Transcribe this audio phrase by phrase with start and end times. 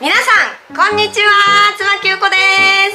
[0.00, 0.22] 皆さ
[0.72, 1.28] んこんにちは。
[1.76, 2.32] 妻きゅうこで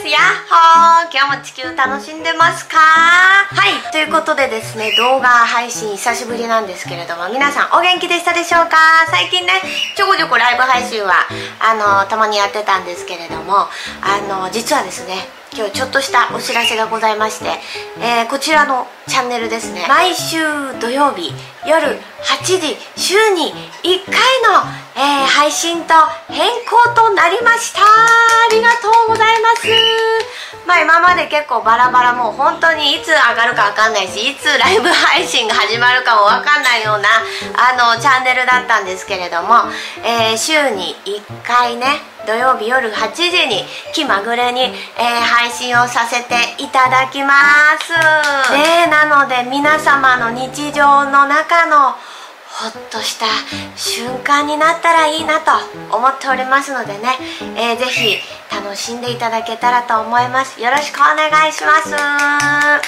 [0.01, 0.09] す。
[0.09, 1.13] やっほー。
[1.13, 2.79] 今日も地球楽しんでますか？
[2.79, 3.77] はい。
[3.91, 9.05] ということでですね動画配信久しぶりなんですけれども皆さんお元気でしたでしょうか？
[9.11, 9.53] 最近ね
[9.95, 11.13] ちょこちょこライブ配信は
[11.61, 13.69] あのたまにやってたんですけれども
[14.01, 17.47] あの実はですね今日ちょっとしたお知らせがございまして、
[18.03, 19.85] えー、こちらのチャンネルですね。
[19.87, 20.37] 毎週
[20.81, 21.31] 土曜日
[21.65, 23.55] 夜8時週に
[23.87, 24.67] 1回の、
[24.99, 25.93] えー、配信と
[26.27, 27.79] 変更となりました。
[27.79, 29.67] ありがとうございます。
[30.67, 37.07] まあ今まで結構バラバラもう本当にいつ上がるか分かんないしいつライブ配信が始まるかも分かんないような
[37.55, 39.71] あのチャンネルだったんですけれども、
[40.03, 47.33] えー、週に1回ね土曜日夜8時に気まぐれに、えー、配信をさせていただきま
[47.79, 47.91] す。
[48.51, 51.91] ねなので皆様の日常の中の
[52.55, 53.25] ほっとした
[53.75, 55.51] 瞬間になったらいいなと
[55.91, 57.17] 思っておりますのでね、
[57.57, 58.17] えー、ぜひ
[58.49, 60.61] 楽しんでいただけたらと思います。
[60.61, 61.93] よろしくお願いします。
[61.93, 62.79] は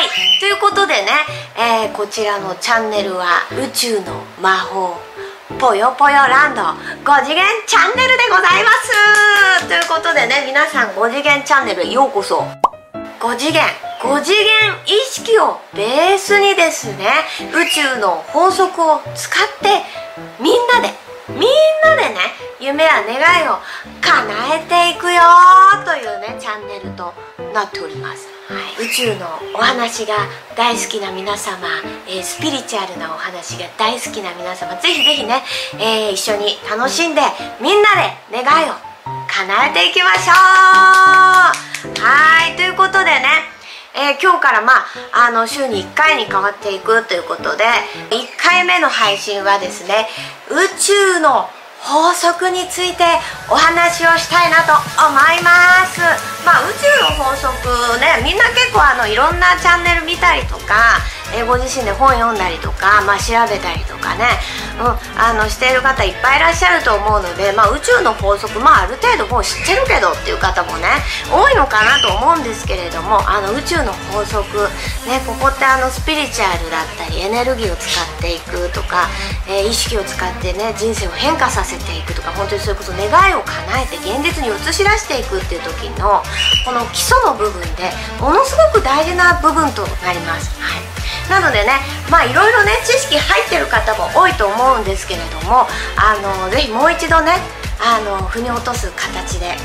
[0.00, 0.40] い。
[0.40, 1.10] ということでね、
[1.54, 4.96] えー、こちらのチャンネルは宇宙の魔法
[5.58, 9.68] ぽよぽよランド5次元チャンネルでございます。
[9.68, 12.44] ということでね皆さん5次元チャンネルへようこそ。
[13.20, 13.62] 5次元
[14.00, 14.46] 5次元
[14.86, 17.06] 意識をベースにですね
[17.52, 19.84] 宇宙の法則を使って
[20.40, 20.94] みんなで
[21.28, 21.40] みん
[21.84, 22.20] なでね
[22.60, 23.58] 夢や願いを
[24.00, 25.20] 叶えていくよ
[25.84, 27.12] というねチャンネルと
[27.52, 28.28] なっております、
[28.80, 30.14] 宇宙のお話が
[30.56, 31.68] 大好きな皆様、
[32.08, 35.42] えー、スピリチュアルなお話が大好きな皆様ぜひぜひね、
[35.78, 37.20] えー、一緒に楽しんで
[37.60, 37.90] みんな
[38.30, 38.74] で願いを
[39.28, 40.34] 叶えていきましょう。
[42.02, 43.50] はいということでね
[43.92, 44.72] えー、今日からま
[45.12, 47.64] ああの週に1回に変わっていくということで
[48.10, 50.06] 1回目の配信はですね
[50.48, 51.50] 宇宙の
[51.82, 53.04] 法則について
[53.48, 56.00] お話をしたいなと思います。
[56.44, 57.54] まあ宇宙の法則
[58.00, 61.00] ねみんな結構あのいろんなチャンネル見たりとか
[61.34, 64.26] えご自身で本読んだりとか、まあ、調べたりとかね、
[64.80, 70.88] あのしている方いっぱいいらっしゃると思うので、まあ、宇宙の法則、まあ、ある程度もう知ってるけどっていう方もね
[71.28, 74.42] 多いのかなと思うんですけれどもあの宇宙の法則、
[75.04, 79.08] ね、ここってあのスピリチュアルだったりエネルギーを使っていくとか、
[79.48, 86.22] えー、意識を使ってね人生を変化させていくとか本当にそれこそ願いを叶えて現実に映し出していくっていう時の
[86.64, 90.56] この基礎の部分でものすごく大事な部分となります。
[90.60, 90.99] はい
[91.30, 91.78] なのでね
[92.10, 95.64] まあいろいろね知識入ってる方も多いと思うんですけれども
[95.96, 97.38] あのぜひもう一度ね
[97.80, 99.56] あの腑に落とす形でね、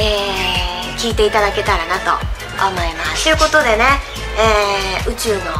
[0.00, 2.10] えー、聞いていただけたらなと
[2.58, 3.24] 思います。
[3.24, 3.84] ということでね、
[4.36, 5.52] えー、宇宙の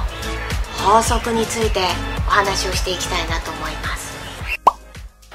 [0.83, 1.81] 法則について
[2.27, 4.19] お話をしていきたいなと思います。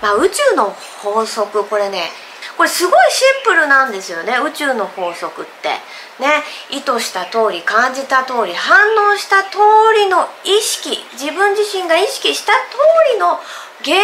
[0.02, 2.10] まあ宇宙の法則これね
[2.58, 5.70] これすごいシンプルなんですよね宇宙の法則って。
[6.20, 8.78] ね意図した通り感じた通り反
[9.12, 9.58] 応した通
[9.96, 12.78] りの意識自分自身が意識した通
[13.14, 13.40] りの
[13.82, 13.98] 現実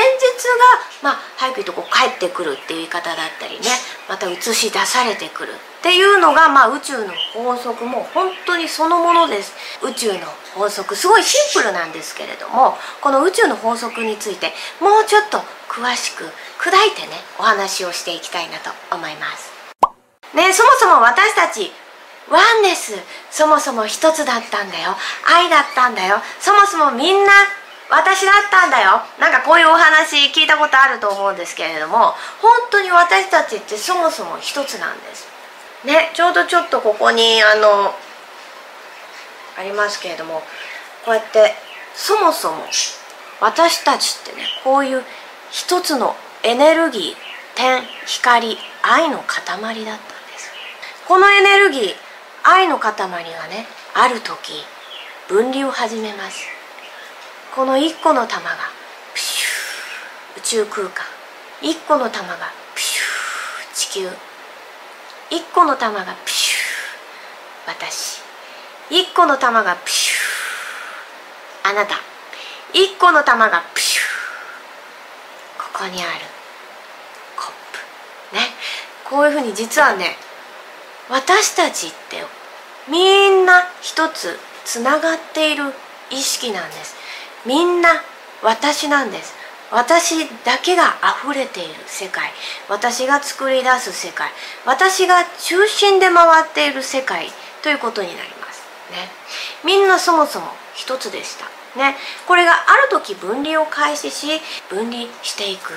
[1.04, 3.68] が、まあ、早く言うとこう返ってくるっていう言い方だったりね
[4.10, 9.54] また映し出されてくるっていうのが、まあ、宇宙の法則も本当にそのものです。
[9.81, 10.20] 宇宙の
[10.54, 16.24] 法則すごいシンプルなんですけれどもこの宇宙の法則についてもうちょっと詳しく
[16.59, 19.53] 砕いてねお話をしていきたいなと思います。
[20.35, 21.72] ねそもそも私たち
[22.30, 22.94] ワンネス
[23.31, 24.97] そもそも一つだったんだよ。
[25.25, 26.18] 愛だったんだよ。
[26.40, 27.31] そもそもみんな
[27.90, 29.02] 私だったんだよ。
[29.19, 35.28] なんかこういうお話聞いたことあると思うんですけれども本当に私たちってそもそも一つなんです。
[35.86, 37.94] ねちょうどちょっとここにあの
[39.57, 40.41] ありますけれども
[41.06, 41.53] こうやって
[41.96, 42.63] そもそも
[43.41, 45.03] 私たちってねこういう
[45.52, 49.96] 一つのエネルギー点光愛の塊だったんで
[50.38, 50.52] す。
[51.08, 51.96] このエネルギー
[52.44, 53.18] 愛の塊が
[53.48, 53.66] ね
[53.96, 54.64] ある時
[55.28, 56.46] 分離を始めます。
[57.56, 58.58] この1個の玉が
[59.14, 61.04] プシュー宇宙空間。
[61.62, 64.07] 1個の玉がプシュー地球。
[64.07, 68.22] 1個の玉がプシュー私。
[68.92, 71.96] 1個の玉がプシューあなた。
[72.74, 73.88] 1個の玉がプシュー
[75.80, 76.12] ここにある。
[77.38, 77.54] コッ
[78.31, 78.36] プ。
[78.36, 78.42] ね。
[79.10, 80.18] こういうふうに実はね
[81.10, 82.18] 私たちって
[82.92, 85.64] みんな一つつながっている
[86.12, 86.96] 意識なんです。
[87.46, 87.92] みんな
[88.44, 89.34] 私なんです。
[89.72, 92.30] 私だけが溢れている世界。
[92.68, 94.30] 私が作り出す世界。
[94.66, 97.30] 私が中心で回っている世界
[97.64, 98.38] ということになります。
[98.91, 99.09] ね。
[99.63, 101.45] みんなそもそも一つでした。
[101.80, 101.95] ね。
[102.27, 104.27] これがある時分離を開始し
[104.69, 105.74] 分離していく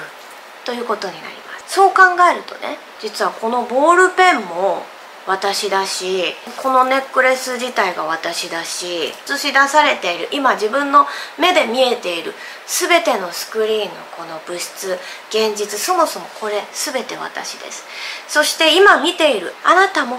[0.65, 1.75] ということになります。
[1.75, 4.83] そう考えるとね実はこのボールペンも
[5.27, 11.07] 私だしこのネックレス自体が私だし映し出されている今自分の
[11.39, 12.35] 目で見えている
[12.67, 14.99] 全てのスクリーンのこの物質
[15.31, 17.85] 現実そもそもこれ全て私です。
[18.29, 20.19] そして今見ているあなたも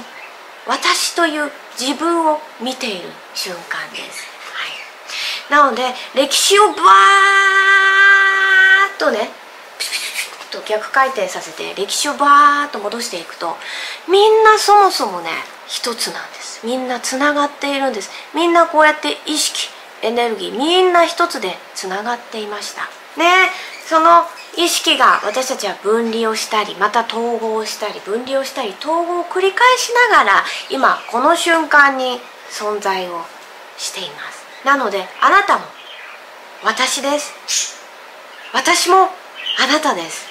[0.65, 4.27] 私という自分を見ている瞬間です、
[5.49, 5.83] はい、なので
[6.15, 6.73] 歴史をバー
[8.95, 9.29] ッとね
[10.51, 13.57] と逆回転させて歴史をバーッと戻していくと
[14.09, 15.31] みんなそもそもね
[15.67, 16.65] 一つなんです。
[16.65, 18.11] みんなつながっているんです。
[18.35, 19.69] みんなこうやって意識
[20.03, 22.83] エネルギーみんな一つでつながっていました。
[23.17, 23.49] ね
[23.87, 24.23] その
[24.55, 32.19] 意識が私たちは分離をしたりまた統合したり分離をしたり統合を繰り返しながら今この瞬間に
[32.51, 33.21] 存在を
[33.77, 34.43] しています。
[34.65, 35.65] なのであなたも
[36.63, 37.33] 私です。
[38.53, 39.09] 私も
[39.59, 40.27] あなたです。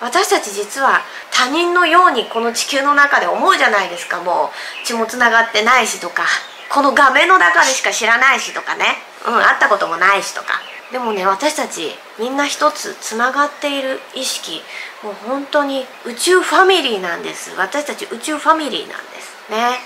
[0.00, 1.00] 私たち実は
[1.30, 4.22] 他人のようにこの地球の中で思うじゃないですか。
[4.22, 4.50] も
[4.82, 6.24] う血もつながってないしとか
[6.70, 8.84] この画面の中でしか知らないしとかね。
[9.26, 10.75] うん会ったこともないしとか。
[10.96, 14.62] でもね私たちみんな一つつながっている意識
[15.04, 17.54] もう本当に宇宙ファミリーなんです。
[17.58, 19.52] 私たち宇宙ファミリーなんです。
[19.52, 19.76] ね。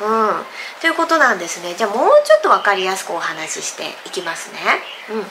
[0.00, 0.42] うん。
[0.80, 1.76] ということなんですね。
[1.78, 4.58] じゃあもうちょっと分かりやすくお話ししていきますね。
[5.14, 5.22] うん。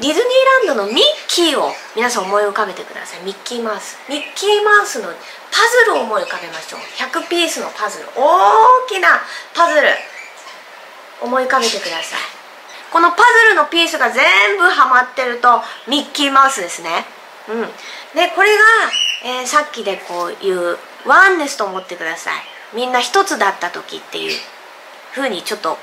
[0.00, 3.24] ディズニーランドのミッキーを皆さん思い浮かべてください。
[3.24, 3.98] ミッキーマウス。
[4.08, 5.12] ミッキーマウスのパ
[5.84, 6.80] ズルを思い浮かべましょう。
[6.80, 8.08] 100ピースのパズル。
[8.16, 9.20] 大きな
[9.54, 9.88] パズル。
[11.20, 12.41] 思い浮かべてください。
[12.92, 14.22] このパズルのピースが全
[14.58, 17.06] 部はまってるとミッキーマウスですね。
[17.48, 17.60] うん。
[18.14, 18.64] でこれが、
[19.24, 22.34] えー、さっきでこういうワンネスと思ってください。
[22.76, 24.38] みんな一つだった時っていう
[25.14, 25.78] 風にちょっと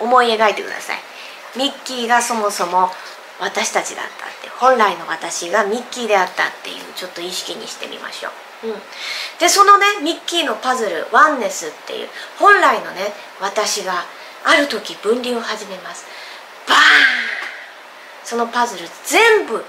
[0.00, 0.98] 思い描いてください。
[1.56, 2.90] ミッキーがそもそも
[3.38, 8.30] 私たちだったって本来の私がミッキーであったっていうちょっと意識にしてみましょ
[8.64, 8.74] う、うん、
[9.40, 14.04] でそのねミッキーのパズルワンネスっていう本来のね私が
[14.44, 16.06] ある時分離を始めます。
[16.68, 16.80] バーン。
[18.24, 19.62] そのパズル全部100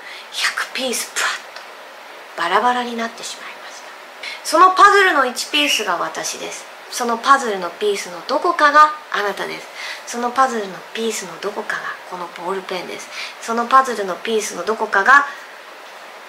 [0.73, 4.47] ピースプワッとバラバラになってしまいました。
[4.47, 6.65] そのパズルの1ピースが私です。
[6.91, 9.67] そのパズルのピースのどこかがあなたです。
[10.05, 13.09] そのパズルのピースのどこかがこのボールペンです。
[13.41, 15.25] そのパズルのピースのどこかが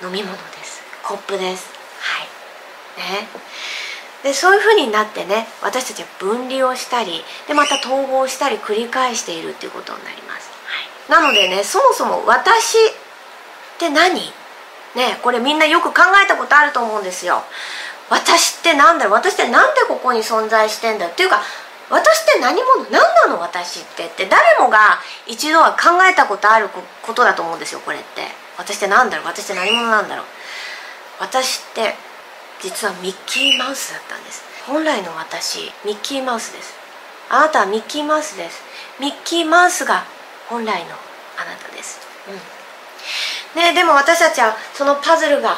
[0.02, 0.82] 飲み物です。
[1.02, 1.69] コップです。
[2.00, 2.28] はい。
[3.22, 3.28] ね。
[4.25, 10.44] でそういう風になってね私たちは分離をしたりでまた統合したり繰り返しているっていうことになります、
[11.09, 12.81] なのでねそもそも私っ
[13.79, 14.15] て何？
[14.95, 17.43] ねこれみんなよく考えたことあると思うんですよ。
[18.11, 21.43] 私って何だろう私って何でここに存在してんだっていうか
[21.91, 22.91] 私って何者？
[22.91, 23.41] 何なの？
[23.41, 26.69] 私ってって誰もが一度は考えたことある
[27.03, 28.23] ことだと思うんですよこれって。
[28.57, 29.27] 私って何だろう？
[29.27, 30.27] 私って何者なんだろう？
[31.21, 31.95] 私って
[32.62, 34.43] 実はミッキーマウスだったんです。
[34.67, 36.75] 本来の私ミッキーマウスです。
[37.29, 38.62] あなたはミッキーマウスです。
[39.00, 40.05] ミッキーマウスが
[40.49, 40.91] 本来の
[41.37, 42.00] あなたです。
[42.29, 43.61] うん。
[43.61, 45.56] ねでも私たちはそのパズルが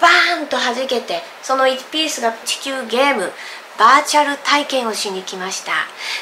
[0.00, 3.32] バーンと弾けてその1ピースが地球ゲーム
[3.78, 5.72] バーチャル体験をしに来ました。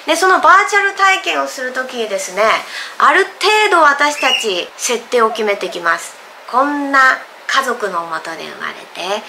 [0.07, 2.43] でそのバーチャル体験をする時にですね
[2.99, 3.31] ある程
[3.71, 6.15] 度私たち設定を決めてきます。
[6.51, 7.01] こんな
[7.47, 9.23] 家族のもとで生まれて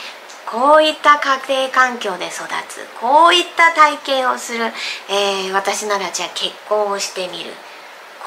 [0.45, 4.65] こういった家庭環境で育つこういった体験をする、
[5.09, 7.51] えー、私ならじゃあ結婚をしてみる。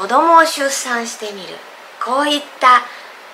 [0.00, 1.48] 子供を出産してみる。
[2.02, 2.80] こういった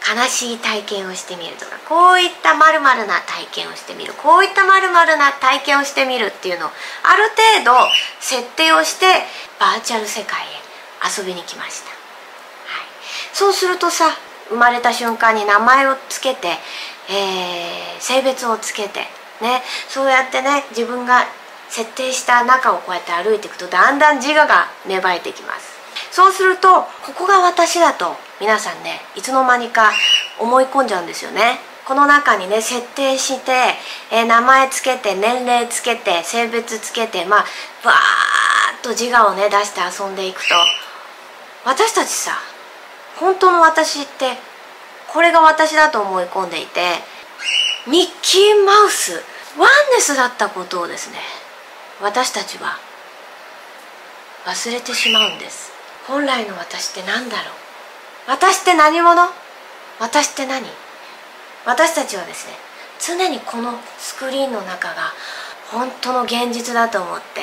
[0.02, 4.12] 悲しい体験をしてみるとかこういったまるな体験をしてみる。
[4.14, 6.70] こういったまるな体験をしてみるっていうのを
[7.04, 7.30] ある
[7.62, 7.70] 程度
[8.18, 9.06] 設定をして
[9.60, 10.46] バーチャル世界へ
[11.06, 12.86] 遊びに来ました、はい、
[13.32, 14.10] そうするとさ
[14.48, 16.48] 生まれた瞬間に名前をつけて、
[17.08, 19.06] えー、性別をつけて
[19.40, 19.62] ね。
[19.88, 21.26] そうやってね自分が
[21.68, 25.75] 設定した中をこうやって歩いていくとだんだん自我が芽生えてきます。
[26.10, 29.92] そうするとここが私だと皆さんねいつの間にか
[30.40, 31.58] 思い込んじゃうんですよね。
[31.86, 33.52] この中にね設定して、
[34.10, 37.44] えー、名前つけて年齢つけて性別つけてまあ
[37.84, 40.54] バーッと自我をね出して遊んでいくと。
[41.64, 42.32] 私たちさ
[43.16, 44.36] 本当の私って
[45.08, 46.80] これが私だと思い込んでいて
[47.88, 49.22] ミッキーマウス
[49.58, 51.18] ワンネスだったことをですね
[52.02, 52.78] 私たちは
[54.44, 55.75] 忘れてしまうんです。
[56.08, 58.30] 本来の私って何だろう？
[58.30, 59.28] 私って何者？
[60.00, 60.62] 私って何？
[61.66, 62.54] 私たちはですね
[63.00, 65.12] 常にこのスクリーンの中が
[65.72, 67.42] 本当の現実だと思って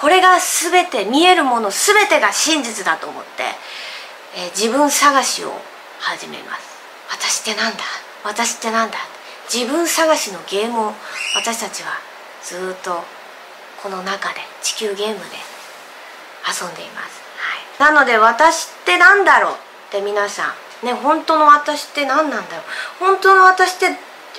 [0.00, 3.44] これが全て見えるもの全てが真実だと思って、
[4.34, 5.52] えー、自分探しを
[5.98, 6.80] 始めます。
[7.12, 7.84] 私って何だ？
[8.24, 8.96] 私って何だ？
[9.52, 10.92] 自分探しのゲームを
[11.36, 11.90] 私たちは
[12.42, 13.04] ずっと
[13.82, 15.20] この中で地球ゲームで
[16.46, 17.19] 遊んでいます、
[17.80, 19.56] なので私って何だろうっ
[19.90, 20.86] て皆さん。
[20.86, 22.64] ね本当の私って何なんだろう。
[23.00, 23.86] 本当の私って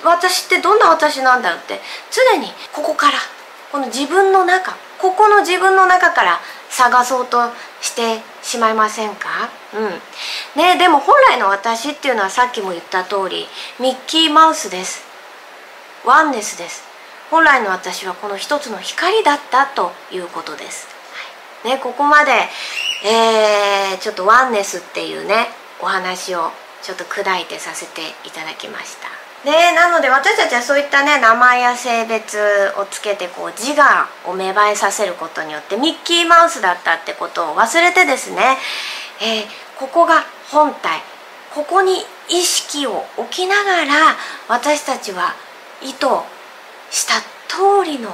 [0.02, 1.80] 私ってどんな私なんだろうって。
[2.10, 3.18] 常にここから
[3.70, 9.28] この自分の中ここの自分の中から探そうとしてしまいませんか？
[9.74, 10.62] うん。
[10.62, 13.46] ねでも本来の私っていうのはさっきも言った通り
[13.78, 15.04] ミッキーマウスです。
[16.04, 16.84] ワンネスです。
[17.30, 20.86] 本来の私はこの一つの光だったということです、
[21.64, 22.32] はい、ねここまで、
[23.04, 25.48] えー、ちょっとワンネスっていうね
[25.80, 26.50] お話を
[26.82, 29.08] ちょっと砕いてさせていただきました。
[29.44, 32.38] でなので私たちはそういったね名前や性別
[32.78, 38.56] をつけてこう自我を芽生えさせることによってミッキーマウスだったってことを忘れてですね、
[39.20, 41.00] えー、ここが本体。
[41.54, 41.96] ここに
[42.30, 44.16] 意識を置きながら
[44.48, 45.34] 私たちは
[45.82, 46.06] 意図
[46.90, 48.08] した通りの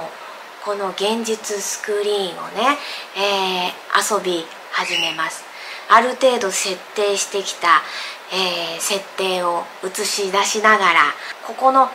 [0.64, 2.76] この現実スクリーンをね、
[3.16, 4.44] えー、遊び
[4.78, 5.42] 始めます。
[5.90, 7.82] ある程度設定してきた、
[8.32, 11.00] えー、設定を映し出しながら
[11.46, 11.88] ここの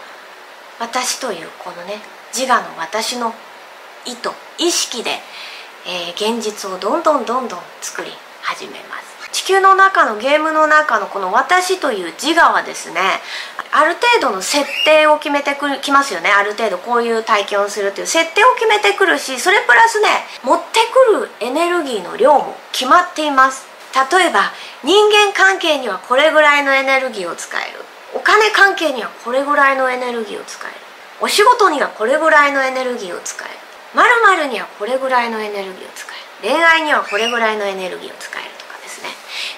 [0.79, 2.01] 私というこのね
[2.33, 3.33] 自我の私の
[4.05, 5.11] 意図意識で、
[5.87, 8.11] えー、現実をどんどんどんどん作り
[8.41, 9.12] 始めます。
[9.43, 13.01] 地球の中のゲームの中のこの私という自我はですね
[13.73, 16.29] ある程度の設定を決めてくるきますよね。
[16.31, 20.07] ある程度こういう体験をするという設定を決めてくるしそれプラスね
[20.45, 20.79] 持って
[21.11, 23.67] くるエネルギーの量も決まっています。
[23.91, 27.83] 例えば人間関係にはこれぐらいのエネルギーを使える。
[28.15, 30.77] お金関係にはこれぐらいのエネルギーを使える。
[31.19, 33.53] お仕事にはこれぐらいのエネルギーを使える
[33.93, 34.05] ま
[34.37, 36.07] るにはこれぐらいのエネルギーを使
[36.41, 36.55] える。
[36.55, 38.52] 恋愛にはこれぐらいのエネルギーを使える。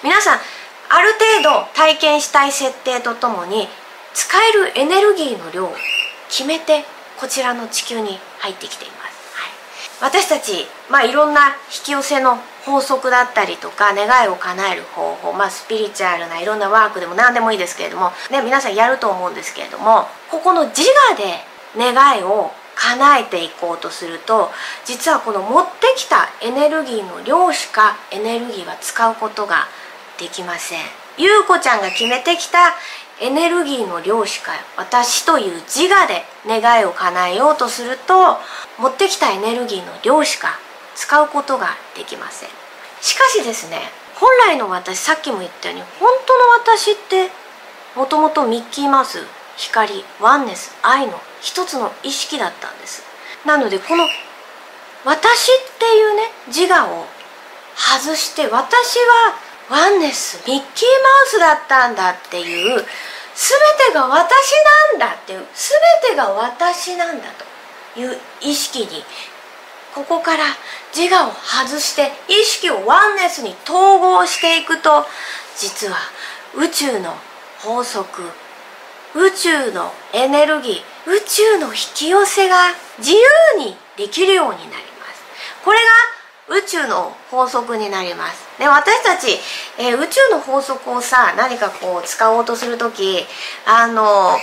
[0.02, 0.38] 皆さん
[0.88, 1.12] ある
[1.42, 3.68] 程度体験したい設定とともに
[4.14, 5.72] 使えるエネルギーの量を
[6.28, 6.84] 決めて
[7.18, 9.06] こちらの地球に入ってきています。
[10.00, 21.38] 私たち、まあ、いろんな引き寄せの法則だったりとか願いを叶える方法、まあ、スピリチュアルないろんなワークでも何でもいいですけれども、ね、皆さんやると思うんですけれどもここの自我で
[21.78, 24.50] 願いを叶えていこうとすると
[24.84, 29.66] 実はこの持ってきたエネルギーの量しかエネルギーは使うことが
[30.18, 30.78] できません。
[31.18, 32.74] ゆうこちゃんが決めてきた
[33.18, 38.36] エネルギーの量しか私という自我で願いを叶えようとすると
[38.78, 40.58] 持ってきたエネルギーの量しか
[40.94, 42.50] 使うことができません
[43.00, 43.78] しかしですね
[44.16, 47.30] 本来の私さっきも言ったように本当の私って
[47.96, 49.20] もともとミッキーマウス
[49.56, 53.02] 光ワンネス愛の一つの意識だったんです
[53.46, 54.04] なのでこの
[55.06, 57.06] 私っていうね自我を
[57.74, 62.84] 外して私はワンネスミッキーマウスだったんだっていう全
[63.88, 64.14] てが私
[64.92, 65.40] なんだっていう
[66.02, 67.24] 全てが私なんだ
[67.94, 69.04] という意識に
[69.94, 70.44] ここから
[70.94, 75.04] 自我を外して意識をワンネスに統合していくと
[75.56, 75.96] 実は
[76.54, 77.14] 宇宙の
[77.62, 78.22] 法則
[79.14, 80.74] 宇宙のエネルギー
[81.06, 82.56] 宇宙の引き寄せが
[82.98, 83.18] 自由
[83.58, 85.24] にできるようになります。
[85.64, 86.15] これが
[86.48, 89.38] 宇宙の法則になりますで私たち、
[89.78, 93.24] えー、宇宙の法則をさ何かこう使おうとする時
[93.66, 94.36] あの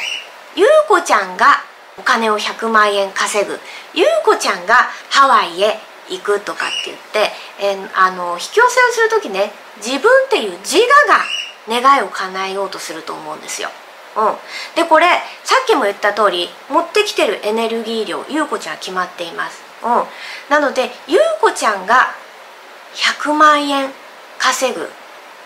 [0.56, 1.64] ゆうこちゃんが
[1.98, 3.58] お金を100万円稼ぐ
[3.94, 4.76] ゆうこちゃんが
[5.10, 5.78] ハワイへ
[6.10, 7.32] 行くとかって言って、
[7.62, 13.70] えー、あの引き寄せをする時ね自分っていう自我が願いを叶えようとすると思うんですよ。
[14.16, 14.36] うん、
[14.76, 15.08] でこれ
[15.44, 19.63] さっきも言った通り持ってきてるエネルギー量ゆうこちゃんは決まっています。
[19.84, 20.04] うん、
[20.50, 22.08] なのでゆうこちゃんが
[22.96, 23.90] 100万円
[24.38, 24.86] 稼ぐっ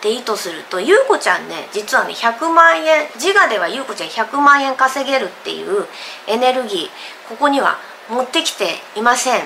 [0.02, 5.86] て意図するとゆうこちゃんね実はね100万円自我ではゆうこちゃん100万円稼げるっていう
[6.28, 7.78] エネルギーここには
[8.10, 9.42] 持ってきていません。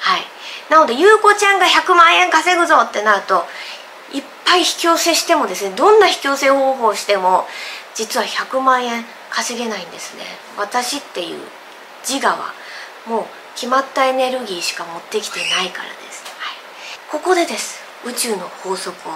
[0.00, 0.22] はい。
[0.68, 3.44] なのでゆうこちゃんが100万円稼ぐぞってなると
[4.12, 7.46] いっぱい引き寄せしてもですねどんな引き寄せ方法をしても
[7.94, 10.24] 実は100万円稼げないんですね。
[10.58, 11.40] 私っていう
[12.06, 12.52] 自我は
[13.06, 13.24] もう
[13.54, 16.56] 決まったエネルギーしか持ってきてないからです、はい、
[17.10, 17.82] ここでです。
[18.04, 19.12] 宇宙の法則を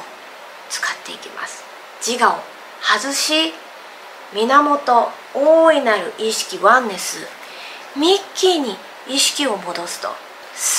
[0.71, 1.65] 使っていきます。
[2.01, 3.53] 自我を外し
[4.33, 7.27] 源大いなる意識ワンネス
[7.97, 8.77] ミッキーに
[9.09, 10.09] 意識を戻すと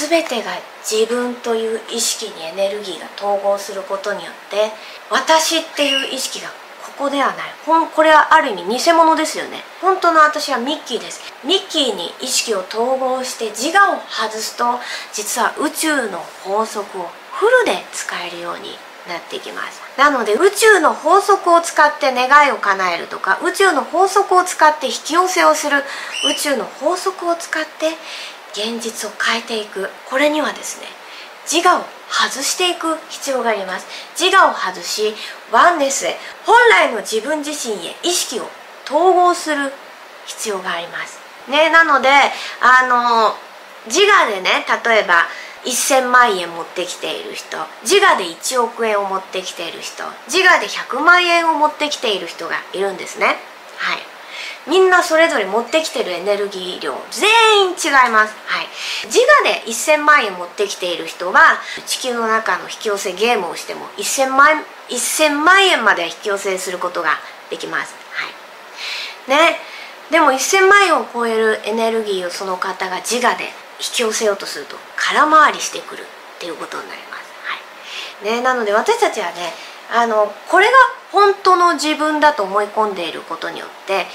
[0.08, 0.51] 全てが
[0.84, 4.72] 自分という意識にエネルギーが統合することによって
[5.10, 6.50] 私っていう意識が
[7.00, 7.36] ここではない。
[7.65, 9.63] ほんこれはある意味偽物ですよね。
[9.82, 11.22] 本当の私はミッキーです。
[11.46, 14.65] ミッキーに意識を統合して自我を外すと
[15.13, 18.72] 実は宇宙の法則をフルで使えるように
[19.08, 19.82] なっていきます。
[19.98, 25.77] なので宇宙の法則を使って願いを叶えるとか宇宙の法則を使って引き寄せをする
[26.29, 27.96] 宇宙の法則を使って
[28.51, 29.89] 現実を変えていく。
[30.10, 30.88] これにはですね
[31.50, 33.88] 自我を外していく必要があります。
[34.20, 35.13] 自我を外し
[35.51, 38.50] ワンネスへ本来の自分自身へ意識を
[38.86, 39.72] 統合する
[40.25, 41.20] 必要があります。
[41.50, 42.10] ねなので
[42.62, 43.36] あの
[43.86, 45.25] 自我でね例えば
[45.66, 53.36] 1000万円持ってきている人自我で1億円を持ってきている人自我で100万円を持ってきている人がいるんですね。
[54.68, 57.30] みんなそれぞれ持ってきてるエネルギー量全
[57.63, 58.68] 員違います、はい、
[59.06, 67.12] 自我で1000万円持ってきている人は地球の中の引き寄せゲームをしても1000万 ,1000 万円まで引き寄せすることが
[67.50, 69.30] できます、はい。
[69.30, 69.58] ね、
[70.12, 73.50] でも1000万円を超えるエネルギーをその方が自我で引
[73.94, 77.24] き寄せようとすると空回りしてくるっていうことになります、
[78.24, 78.36] はい。
[78.36, 79.54] ね、なので私たちはね
[79.92, 80.72] あのこれが
[81.12, 84.06] 本当の自分だと思い込んでいることによって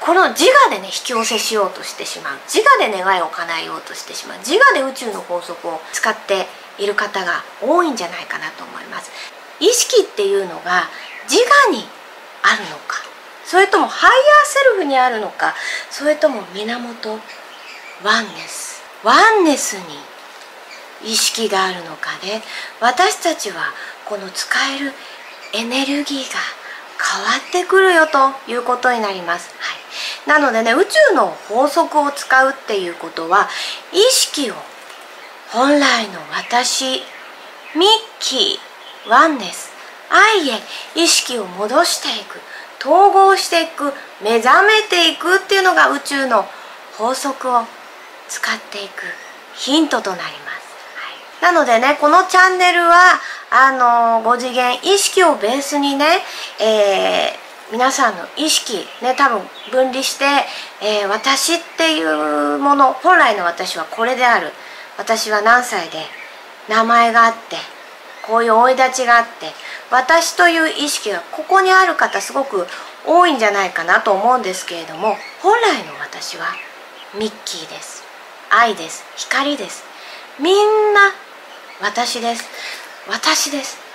[0.00, 2.38] この自我でね引き寄せしようとしてしまう。
[2.46, 4.38] 自我で願いを叶えようとしてしまう。
[4.38, 6.46] 自我で宇宙の法則を使って
[6.78, 9.10] いる方が多いんじゃないかなと思います。
[9.60, 10.84] 意識っていうのが
[11.28, 11.84] 自我に
[12.42, 13.02] あるのか。
[13.44, 15.54] それともハイヤーセルフにあるのか。
[15.90, 17.18] それとも源。
[18.04, 18.82] ワンネス。
[19.02, 20.08] ワンネスに
[21.04, 22.40] 意識があるのかで
[22.80, 23.72] 私たちは
[24.04, 24.92] この使える
[25.54, 26.38] エネルギーが
[26.98, 33.48] 変わってくるよということになります、はい、なのでね宇宙の法則を使うっていうことは
[33.92, 34.54] 意識を
[35.50, 37.02] 本来の私
[37.76, 37.88] ミッ
[38.20, 39.70] キーワンネス
[40.10, 40.52] 愛へ
[40.94, 42.40] 意識を戻していく。
[42.80, 46.44] 統合していく目覚めていくっていうのが宇宙の
[46.96, 47.62] 法則を
[48.28, 49.02] 使っていく
[49.54, 50.32] ヒントとなります、
[51.40, 53.18] はい、なのでねこのチャンネルは
[53.50, 53.72] あ
[54.22, 56.04] の5次元意識をベースにね、
[56.60, 59.40] えー、皆さんの意識ね多分
[59.70, 60.24] 分離して、
[60.82, 64.48] えー、私っていうもの本来の私はこれである。
[64.98, 65.98] 私は何歳で
[66.68, 67.56] 名前があって
[68.26, 69.52] こういう生い立ちがあって
[69.90, 72.66] 私という意識がここにある方すごく
[73.06, 76.46] 多いんじゃないかなと思うんですけれども本来の私は
[77.18, 78.02] ミッキーです。
[78.50, 79.04] 愛です。
[79.16, 79.84] 光です
[80.40, 81.12] みんな
[81.80, 82.44] 私です。
[83.08, 83.88] 私です。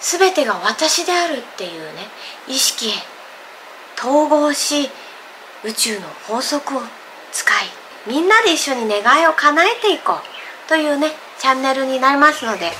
[0.00, 2.06] 全てが私であるっていうね
[2.48, 2.92] 意識へ
[3.98, 4.90] 統合し
[5.64, 6.80] 宇宙の法則を
[7.32, 7.56] 使い
[8.06, 12.72] みんなで一緒に願いを叶えていこうというねチャンネルになりますので、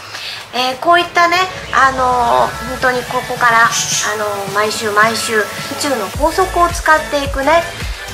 [0.54, 1.36] えー、こういったね、
[1.74, 5.42] あのー、本当にここから、あのー、毎週毎週宇
[5.80, 7.62] 宙の法則を使っていくね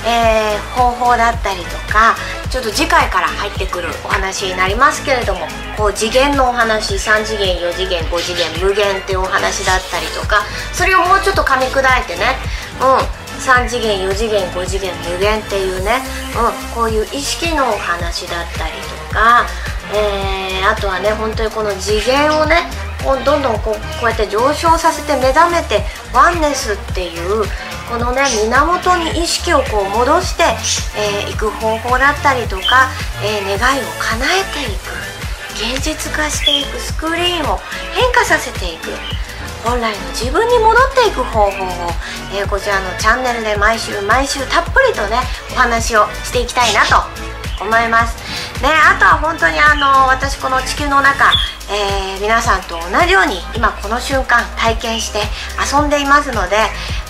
[0.04, 2.16] えー、方法だったりとか
[2.50, 5.40] ちょっと次回から入ってくるお話になりますけれども
[5.76, 12.36] こう次元のお話3次元4次元5次元無限っていうお話だったりとかそれをもうちょっと噛み砕いてね
[12.80, 15.98] うん3次元4次元5次元無限っていうね、
[16.36, 18.72] うん、こういう意識のお話だったり
[19.08, 19.46] とか、
[19.92, 22.56] えー、あとはね本当にこの次元をね
[23.02, 25.82] どんどんこうこうやって上昇させて目覚めて
[26.14, 27.42] ワンネスっていう
[27.92, 30.44] このね源に意識をこう戻して、
[30.96, 32.88] えー、く方法だったりとか、
[33.22, 34.96] えー、願いを叶えていく。
[35.52, 36.78] 現実化していく。
[36.78, 37.58] スクリーンを
[37.92, 38.88] 変化させていく。
[39.62, 41.50] 本来の自分に戻っていく方法を、
[42.34, 45.18] えー、こちらのチャンネルで毎週毎週たっぷりとね
[45.52, 48.16] お話をしていきたいなと思います。
[48.62, 51.32] ねあとは本当にあの私この地球の中
[51.72, 55.20] えー、皆さんと同じように今この瞬間体験して
[55.56, 56.56] 遊んでいますので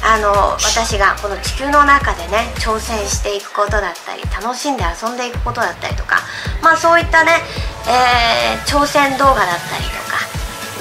[0.07, 6.23] あの私がこの地球の中でね挑戦していくことだったり楽しんで遊んでいくことだったりとか
[6.63, 7.33] まあそういったね、
[7.91, 10.23] えー、挑戦動画だったりとか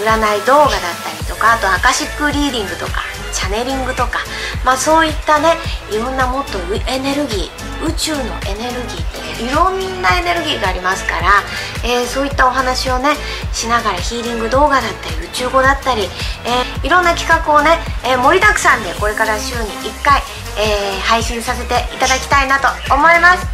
[0.05, 3.01] 占い動画だったりとかあとアカシックリーディングとか
[3.33, 4.19] チャネリングとか、
[4.65, 5.55] まあ、そういったね
[5.91, 11.43] いろんなもっとエネルギー宇宙のエネルギーっていろんなエネルギーがありますから、
[11.83, 13.15] えー、そういったお話をね
[13.53, 16.03] しながらヒーリング動画だったり宇宙語だったり、
[16.45, 20.21] えー、いろんな企画をね、え、盛りだくさんでこれから週に1回、
[20.57, 23.47] え配信させていただきたいなと思います。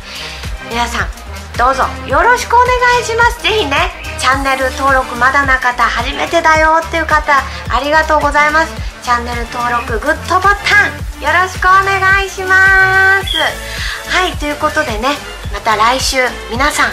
[0.69, 1.07] 皆さん
[1.57, 2.67] どうぞよろしくお願
[3.01, 3.41] いします。
[3.41, 3.77] 是非ね
[4.19, 7.33] チャンネル登録まだな方初めてだよっていう方
[7.69, 8.96] ありがとうございます。
[9.07, 13.37] チャンネル登録グッドボタンよろしくお願いします。
[14.11, 15.15] はいということでね
[15.53, 16.17] また来週
[16.51, 16.91] 皆さん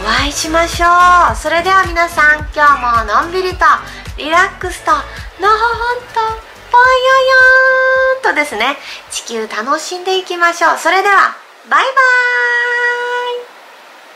[0.00, 0.86] お会いしましょ
[1.32, 1.34] う。
[1.34, 3.64] それでは皆さん今日ものんびりと
[4.18, 6.20] リラックスとのほほんと
[6.70, 8.76] ぽんよよーんとですね
[9.10, 10.78] 地球楽しんでいきましょう。
[10.78, 11.34] それでは
[11.68, 13.47] バイバーイ。